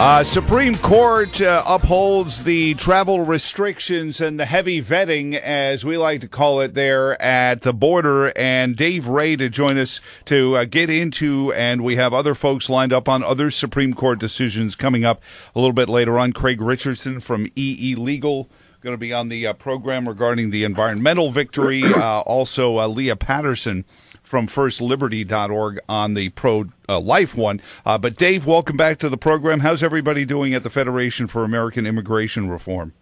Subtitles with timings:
[0.00, 6.20] Uh, Supreme Court uh, upholds the travel restrictions and the heavy vetting, as we like
[6.20, 8.32] to call it, there at the border.
[8.38, 12.70] And Dave Ray to join us to uh, get into, and we have other folks
[12.70, 15.20] lined up on other Supreme Court decisions coming up
[15.56, 16.32] a little bit later on.
[16.32, 18.48] Craig Richardson from EE Legal
[18.88, 21.84] going to be on the uh, program regarding the environmental victory.
[21.98, 23.84] Uh, also, uh, Leah Patterson
[24.22, 27.60] from firstliberty.org on the pro uh, life one.
[27.84, 29.60] Uh, but Dave, welcome back to the program.
[29.60, 32.92] How's everybody doing at the Federation for American Immigration Reform?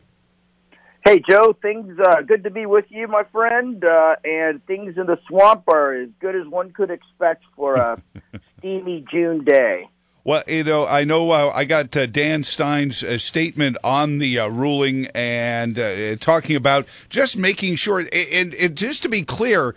[1.04, 3.84] Hey Joe, things uh, good to be with you, my friend.
[3.84, 8.02] Uh, and things in the swamp are as good as one could expect for a
[8.58, 9.88] steamy June day.
[10.26, 14.40] Well, you know, I know uh, I got uh, Dan Stein's uh, statement on the
[14.40, 19.76] uh, ruling and uh, talking about just making sure, and, and, just to be clear,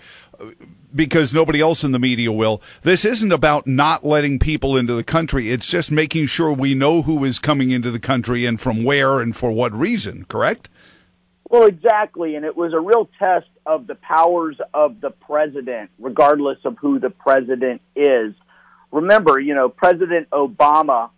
[0.94, 5.04] because nobody else in the media will, this isn't about not letting people into the
[5.04, 5.52] country.
[5.52, 9.20] It's just making sure we know who is coming into the country and from where
[9.20, 10.68] and for what reason, correct?
[11.48, 12.36] Well, exactly.
[12.36, 16.98] And it was a real test of the powers of the president, regardless of who
[16.98, 18.34] the president is
[18.92, 21.10] remember, you know, President Obama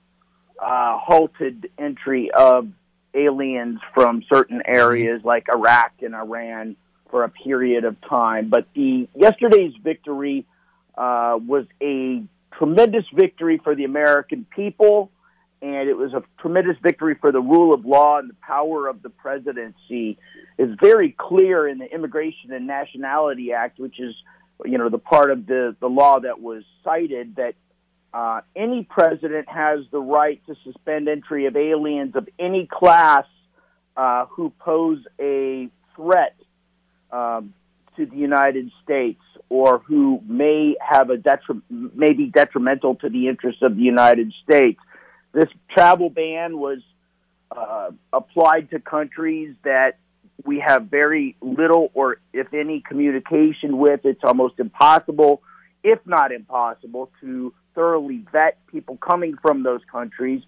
[0.61, 2.67] uh, halted entry of
[3.13, 6.75] aliens from certain areas like Iraq and Iran
[7.09, 8.49] for a period of time.
[8.49, 10.45] But the yesterday's victory
[10.97, 12.23] uh, was a
[12.57, 15.11] tremendous victory for the American people,
[15.61, 19.01] and it was a tremendous victory for the rule of law and the power of
[19.01, 20.17] the presidency.
[20.57, 24.13] Is very clear in the Immigration and Nationality Act, which is
[24.65, 27.55] you know, the part of the, the law that was cited that
[28.13, 33.25] uh, any president has the right to suspend entry of aliens of any class
[33.95, 36.35] uh, who pose a threat
[37.11, 37.53] um,
[37.95, 43.27] to the United States or who may have a detri- may be detrimental to the
[43.27, 44.79] interests of the United States.
[45.33, 46.79] This travel ban was
[47.51, 49.97] uh, applied to countries that
[50.45, 54.01] we have very little or if any communication with.
[54.03, 55.41] It's almost impossible,
[55.83, 60.41] if not impossible, to thoroughly vet people coming from those countries.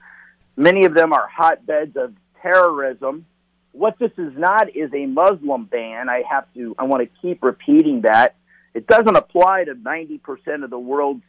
[0.56, 3.26] Many of them are hotbeds of terrorism.
[3.72, 6.10] What this is not is a Muslim ban.
[6.10, 8.36] I have to, I want to keep repeating that.
[8.74, 11.24] It doesn't apply to 90% of the world's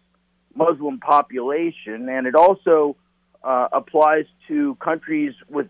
[0.54, 2.96] Muslim population, and it also
[3.42, 5.68] uh, applies to countries with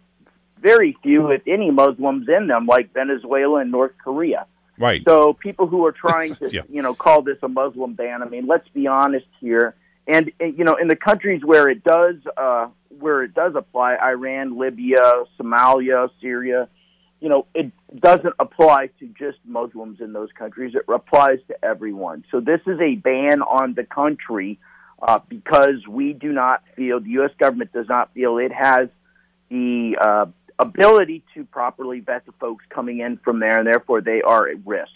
[0.64, 4.46] very few, if any, Muslims in them, like Venezuela and North Korea.
[4.78, 5.02] Right.
[5.06, 6.62] So people who are trying to, yeah.
[6.70, 9.76] you know, call this a Muslim ban, I mean, let's be honest here.
[10.08, 13.96] And, and you know, in the countries where it does, uh, where it does apply,
[13.96, 16.68] Iran, Libya, Somalia, Syria,
[17.20, 17.70] you know, it
[18.00, 20.74] doesn't apply to just Muslims in those countries.
[20.74, 22.24] It applies to everyone.
[22.30, 24.58] So this is a ban on the country
[25.00, 27.32] uh, because we do not feel the U.S.
[27.38, 28.88] government does not feel it has
[29.50, 30.26] the uh,
[30.64, 34.56] ability to properly vet the folks coming in from there, and therefore they are at
[34.66, 34.90] risk.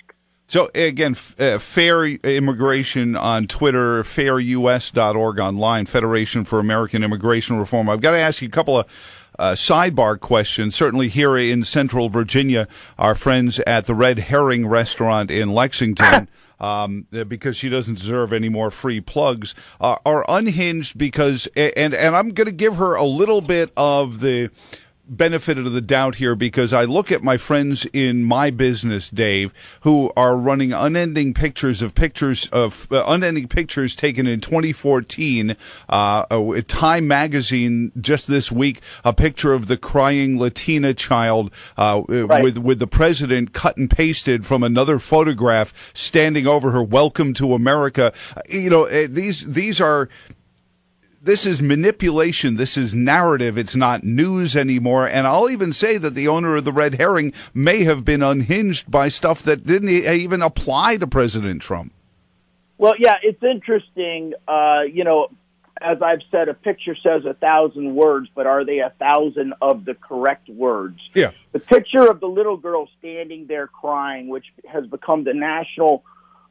[0.51, 7.91] So again, uh, fair immigration on Twitter, fairus.org online, Federation for American Immigration Reform.
[7.91, 10.75] I've got to ask you a couple of uh, sidebar questions.
[10.75, 12.67] Certainly here in Central Virginia,
[12.99, 16.29] our friends at the Red Herring Restaurant in Lexington.
[16.61, 22.17] Um, because she doesn't deserve any more free plugs, uh, are unhinged because, and and
[22.17, 24.51] I'm going to give her a little bit of the
[25.09, 29.53] benefit of the doubt here because I look at my friends in my business, Dave,
[29.83, 35.57] who are running unending pictures of pictures of uh, unending pictures taken in 2014.
[35.89, 35.93] Uh,
[36.31, 42.43] uh, Time magazine just this week, a picture of the crying Latina child uh, right.
[42.43, 46.83] with with the president cut and pasted from another photograph standing over her.
[46.83, 48.13] Welcome to America.
[48.49, 50.09] You know uh, these these are
[51.21, 52.57] this is manipulation.
[52.57, 53.59] This is narrative.
[53.59, 55.07] It's not news anymore.
[55.07, 58.91] And I'll even say that the owner of the red herring may have been unhinged
[58.91, 61.93] by stuff that didn't even apply to President Trump.
[62.79, 64.35] Well, yeah, it's interesting.
[64.47, 65.29] Uh, you know,
[65.81, 69.85] as I've said, a picture says a thousand words, but are they a thousand of
[69.85, 71.01] the correct words?
[71.15, 71.33] Yeah.
[71.53, 76.05] The picture of the little girl standing there crying, which has become the national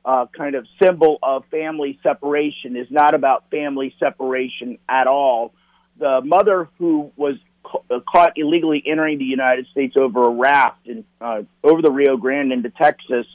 [0.07, 5.53] uh, kind of symbol of family separation is not about family separation at all.
[5.99, 11.03] The mother who was ca- caught illegally entering the United States over a raft in,
[11.19, 13.27] uh, over the Rio Grande into Texas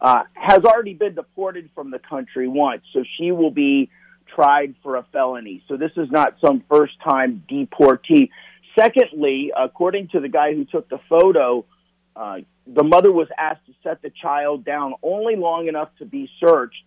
[0.00, 3.90] uh, has already been deported from the country once, so she will be
[4.34, 5.62] tried for a felony.
[5.68, 8.30] So this is not some first time deportee.
[8.78, 11.66] Secondly, according to the guy who took the photo,
[12.16, 16.30] uh, the mother was asked to set the child down only long enough to be
[16.40, 16.82] searched.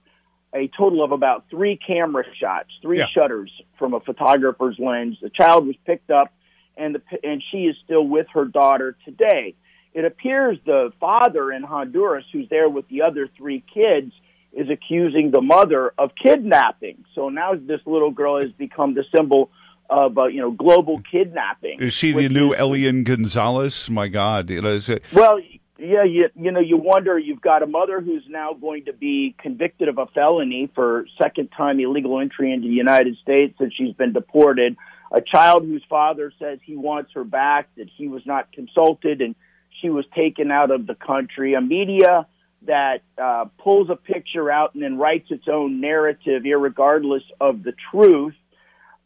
[0.53, 3.07] a total of about three camera shots, three Yeah.
[3.07, 5.17] shutters from a photographer's lens.
[5.21, 6.31] The child was picked up,
[6.77, 9.55] and the and she is still with her daughter today.
[9.93, 14.13] It appears the father in Honduras, who's there with the other three kids,
[14.53, 17.03] is accusing the mother of kidnapping.
[17.13, 19.51] So now this little girl has become the symbol
[19.89, 21.81] of uh, you know global kidnapping.
[21.81, 23.89] Is she the new is- Elian Gonzalez?
[23.89, 25.39] My God, you know, is it, well,
[25.79, 27.17] yeah, you, you know, you wonder.
[27.19, 31.49] You've got a mother who's now going to be convicted of a felony for second
[31.55, 34.75] time illegal entry into the United States since she's been deported.
[35.11, 39.35] A child whose father says he wants her back, that he was not consulted, and
[39.81, 41.53] she was taken out of the country.
[41.53, 42.27] A media
[42.63, 47.73] that uh, pulls a picture out and then writes its own narrative, irregardless of the
[47.91, 48.33] truth.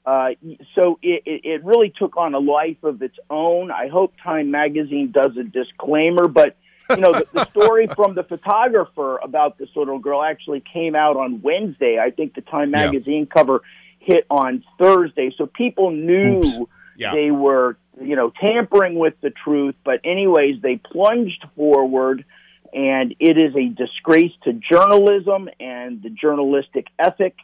[0.05, 0.29] Uh,
[0.73, 3.69] so it, it, really took on a life of its own.
[3.69, 6.55] I hope Time Magazine does a disclaimer, but
[6.89, 11.17] you know the, the story from the photographer about this little girl actually came out
[11.17, 11.99] on Wednesday.
[11.99, 12.85] I think the Time Yeah.
[12.85, 13.61] Magazine cover
[13.99, 17.13] hit on Thursday, so people knew Yeah.
[17.13, 19.75] they were you know tampering with the truth.
[19.83, 22.25] But anyways, they plunged forward.
[22.73, 27.35] And it is a disgrace to journalism and the journalistic ethic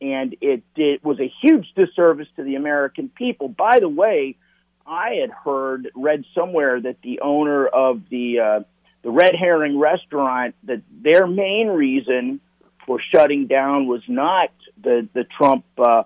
[0.00, 3.48] and it, it was a huge disservice to the American people.
[3.48, 4.36] By the way,
[4.86, 8.60] I had heard, read somewhere that the owner of the uh,
[9.02, 12.40] the Red Herring restaurant that their main reason
[12.86, 14.50] for shutting down was not
[14.82, 16.04] the the Trump uh,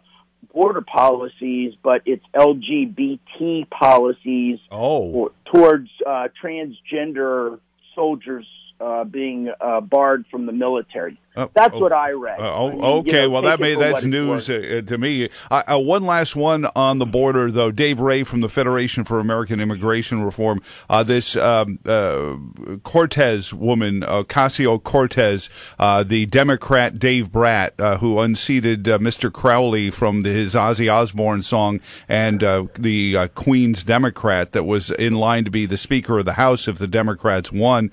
[0.53, 7.59] border policies, but its LGBT policies oh, for, towards uh, transgender
[7.94, 8.47] soldiers
[8.82, 11.19] uh, being uh, barred from the military.
[11.34, 11.79] Oh, That's oh.
[11.79, 12.40] what I read.
[12.40, 13.12] Uh, I oh, mean, you okay.
[13.12, 15.31] know, well, that may that's news uh, to me.
[15.50, 17.70] Uh, uh, one last one on the border, though.
[17.70, 20.61] Dave Ray from the Federation for American Immigration Reform.
[20.90, 22.37] Uh, this um, uh,
[22.82, 25.49] Cortez woman, uh, Casio Cortez,
[25.79, 29.32] uh, the Democrat Dave Bratt, uh, who unseated uh, Mr.
[29.32, 34.90] Crowley from the, his Ozzy Osbourne song, and uh, the uh, Queen's Democrat that was
[34.90, 37.90] in line to be the Speaker of the House if the Democrats won.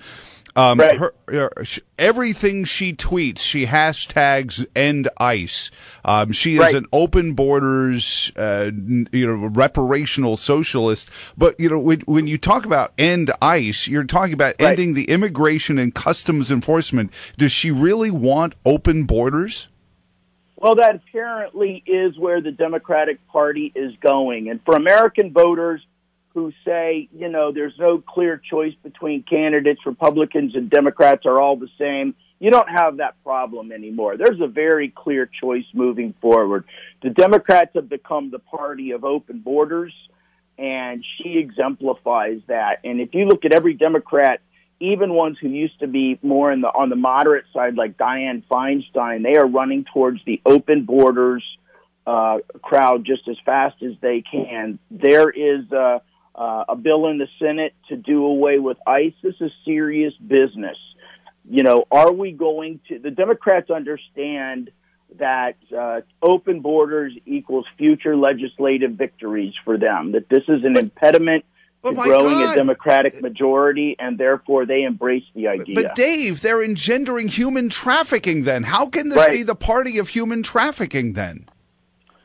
[0.60, 0.98] Um, Right.
[0.98, 5.72] her, uh, sh- everything she tweets, she hashtags end ICE.
[6.04, 6.76] Um, she is Right.
[6.76, 8.70] an open borders, uh,
[9.12, 11.10] you know, reparational socialist.
[11.38, 14.72] But you know, when, when you talk about end ICE, you're talking about Right.
[14.72, 17.12] ending the immigration and customs enforcement.
[17.38, 19.70] Does she really want open borders?
[20.58, 24.50] Well, that apparently is where the Democratic Party is going.
[24.50, 25.82] And for American voters
[26.34, 31.56] who say, you know, there's no clear choice between candidates, Republicans and Democrats are all
[31.56, 34.16] the same, you don't have that problem anymore.
[34.16, 36.64] There's a very clear choice moving forward.
[37.04, 39.94] The Democrats have become the party of open borders,
[40.58, 42.80] and she exemplifies that.
[42.84, 44.42] And if you look at every Democrat,
[44.80, 48.44] even ones who used to be more in the on the moderate side, like Dianne
[48.50, 51.44] Feinstein, they are running towards the open borders
[52.08, 54.80] uh, crowd just as fast as they can.
[54.90, 56.00] There is uh,
[56.40, 59.14] uh, a bill in the Senate to do away with ICE.
[59.22, 60.78] This is serious business.
[61.50, 62.98] You know, are we going to?
[63.00, 64.72] The Democrats understand
[65.18, 70.14] that uh, open borders equals future legislative victories for them.
[70.14, 71.44] That this is an impediment
[71.84, 72.54] Oh to growing God.
[72.54, 75.76] a Democratic majority, and therefore they embrace the idea.
[75.76, 78.44] But Dave, they're engendering human trafficking.
[78.44, 79.32] Then how can this Right.
[79.32, 81.14] be the party of human trafficking?
[81.14, 81.46] Then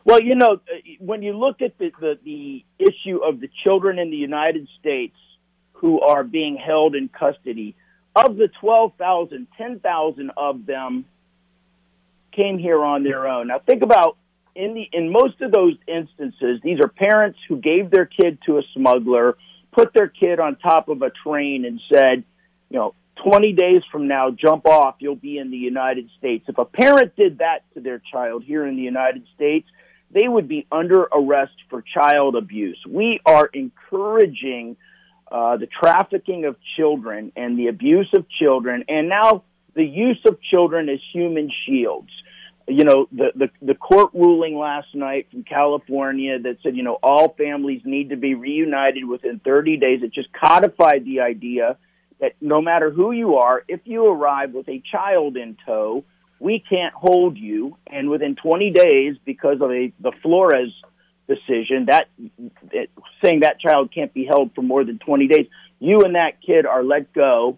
[0.04, 0.60] Well, you know,
[0.98, 5.16] when you look at the, the, the issue of the children in the United States
[5.72, 7.74] who are being held in custody,
[8.14, 11.06] of the 12,000, 10,000 of them
[12.32, 13.48] came here on their own.
[13.48, 14.16] Now think about
[14.54, 18.58] in the in most of those instances, these are parents who gave their kid to
[18.58, 19.36] a smuggler,
[19.72, 22.24] put their kid on top of a train and said,
[22.70, 22.94] you know,
[23.24, 26.44] 20 days from now, jump off, you'll be in the United States.
[26.48, 29.68] If a parent did that to their child here in the United States,
[30.14, 32.78] they would be under arrest for child abuse.
[32.88, 34.76] We are encouraging
[35.30, 39.42] uh, the trafficking of children and the abuse of children, and now
[39.74, 42.10] the use of children as human shields.
[42.68, 46.98] You know, the, the, the court ruling last night from California that said, you know,
[47.02, 50.00] all families need to be reunited within 30 days.
[50.02, 51.76] It just codified the idea
[52.20, 56.04] that no matter who you are, if you arrive with a child in tow,
[56.44, 57.78] we can't hold you.
[57.86, 60.74] And within 20 days, because of a, the Flores
[61.26, 62.08] decision, that
[62.70, 62.90] it,
[63.22, 65.46] saying that child can't be held for more than 20 days,
[65.80, 67.56] you and that kid are let go.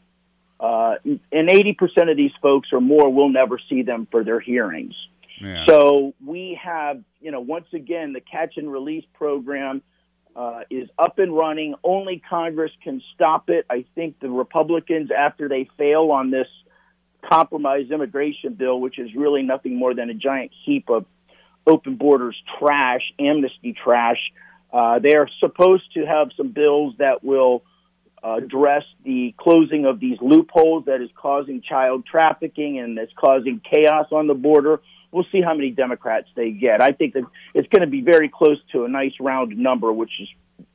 [0.61, 4.95] Uh, and 80% of these folks or more will never see them for their hearings.
[5.41, 5.67] Yeah.
[5.67, 9.83] So we have, you know, once again, the catch and release program
[10.37, 11.75] uh, is up and running.
[11.83, 13.67] Only Congress can stop it.
[13.69, 16.49] I think the Republicans, after they fail on this
[17.29, 21.07] compromise immigration bill, which is really nothing more than a giant heap of
[21.67, 24.19] open borders trash, amnesty trash.
[24.73, 27.63] Uh, they are supposed to have some bills that will
[28.23, 34.07] address the closing of these loopholes that is causing child trafficking and that's causing chaos
[34.11, 34.81] on the border.
[35.13, 36.83] We'll see how many Democrats they get.
[36.83, 40.11] I think that it's going to be very close to a nice round number, which
[40.21, 40.29] is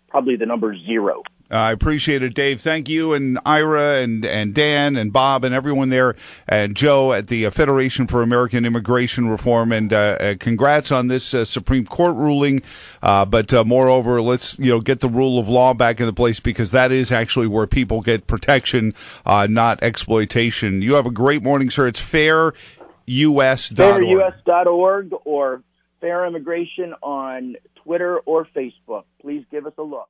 [0.07, 1.23] probably the number zero.
[1.51, 2.61] I appreciate it, Dave.
[2.61, 6.15] Thank you, and Ira, and and Dan, and Bob, and everyone there,
[6.47, 9.73] and Joe at the uh, Federation for American Immigration Reform.
[9.73, 12.61] And uh, uh, congrats on this uh, Supreme Court ruling.
[13.01, 16.39] Uh, but uh, moreover, let's you know get the rule of law back into place
[16.39, 18.93] because that is actually where people get protection,
[19.25, 20.81] not exploitation.
[20.81, 21.87] You have a great morning, sir.
[21.87, 22.55] It's fairus.org.
[23.77, 25.63] Fairus.org or
[25.99, 29.03] Fair Immigration on Twitter or Facebook.
[29.21, 30.07] Please give us a look.